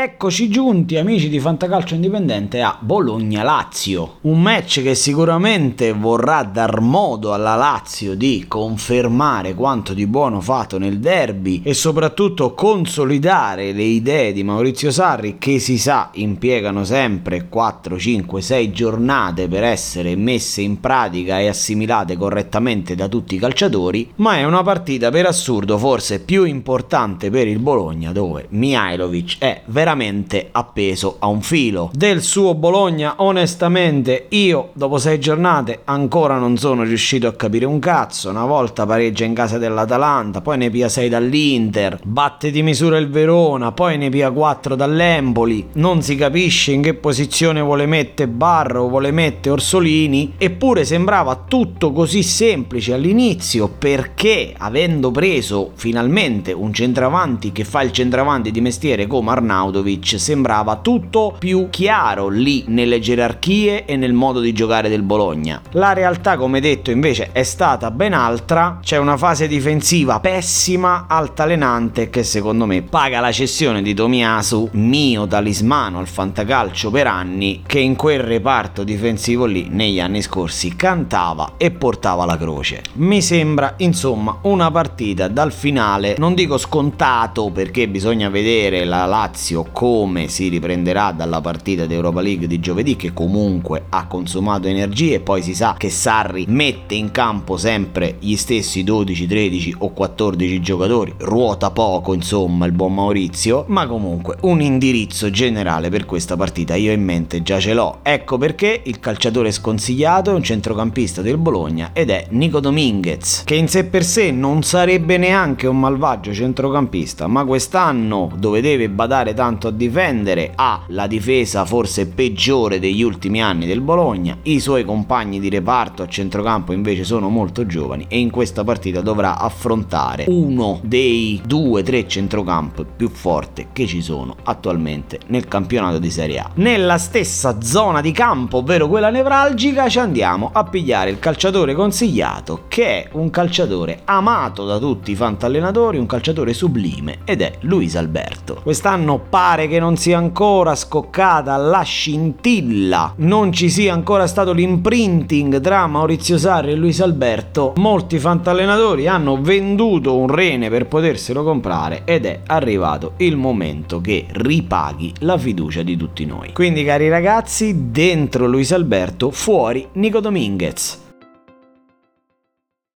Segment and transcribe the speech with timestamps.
[0.00, 4.18] Eccoci giunti, amici di Fantacalcio Indipendente, a Bologna-Lazio.
[4.20, 10.78] Un match che sicuramente vorrà dar modo alla Lazio di confermare quanto di buono fatto
[10.78, 17.48] nel derby e soprattutto consolidare le idee di Maurizio Sarri che si sa impiegano sempre
[17.48, 23.38] 4, 5, 6 giornate per essere messe in pratica e assimilate correttamente da tutti i
[23.38, 29.38] calciatori, ma è una partita per assurdo forse più importante per il Bologna dove Mihailovic
[29.40, 31.90] è veramente veramente appeso a un filo.
[31.94, 37.78] Del suo Bologna, onestamente, io dopo sei giornate ancora non sono riuscito a capire un
[37.78, 38.28] cazzo.
[38.28, 43.08] Una volta pareggia in casa dell'Atalanta, poi ne pia 6 dall'Inter, batte di misura il
[43.08, 45.68] Verona, poi ne pia 4 dall'Empoli.
[45.74, 51.92] Non si capisce in che posizione vuole mettere Barro, vuole mettere Orsolini, eppure sembrava tutto
[51.92, 59.06] così semplice all'inizio perché avendo preso finalmente un centravanti che fa il centravanti di mestiere
[59.06, 64.88] come Arnaudo Arnautovic sembrava tutto più chiaro lì nelle gerarchie e nel modo di giocare
[64.88, 65.60] del Bologna.
[65.72, 68.78] La realtà, come detto, invece è stata ben altra.
[68.82, 75.26] C'è una fase difensiva pessima, altalenante, che secondo me paga la cessione di Tomiasu, mio
[75.26, 81.52] talismano al fantacalcio per anni, che in quel reparto difensivo lì negli anni scorsi cantava
[81.56, 82.82] e portava la croce.
[82.94, 89.57] Mi sembra, insomma, una partita dal finale, non dico scontato perché bisogna vedere la Lazio
[89.64, 95.20] come si riprenderà dalla partita d'Europa League di giovedì che comunque ha consumato energie e
[95.20, 100.60] poi si sa che Sarri mette in campo sempre gli stessi 12, 13 o 14
[100.60, 106.74] giocatori, ruota poco insomma il buon Maurizio, ma comunque un indirizzo generale per questa partita
[106.74, 107.98] io in mente già ce l'ho.
[108.02, 113.54] Ecco perché il calciatore sconsigliato è un centrocampista del Bologna ed è Nico Dominguez, che
[113.54, 119.34] in sé per sé non sarebbe neanche un malvagio centrocampista, ma quest'anno dove deve badare
[119.34, 124.60] tanto tanto a difendere, ha la difesa forse peggiore degli ultimi anni del Bologna, i
[124.60, 129.38] suoi compagni di reparto a centrocampo invece sono molto giovani e in questa partita dovrà
[129.38, 136.10] affrontare uno dei due tre centrocampi più forti che ci sono attualmente nel campionato di
[136.10, 136.50] Serie A.
[136.56, 142.64] Nella stessa zona di campo, ovvero quella nevralgica, ci andiamo a pigliare il calciatore consigliato
[142.68, 147.96] che è un calciatore amato da tutti i fantallenatori, un calciatore sublime ed è Luis
[147.96, 148.60] Alberto.
[148.62, 155.60] Quest'anno pare che non sia ancora scoccata la scintilla, non ci sia ancora stato l'imprinting
[155.60, 162.02] tra Maurizio Sarri e Luis Alberto, molti fantallenatori hanno venduto un rene per poterselo comprare
[162.04, 166.52] ed è arrivato il momento che ripaghi la fiducia di tutti noi.
[166.52, 171.06] Quindi cari ragazzi, dentro Luis Alberto, fuori Nico Dominguez.